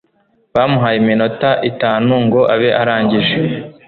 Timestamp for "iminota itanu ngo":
1.03-2.41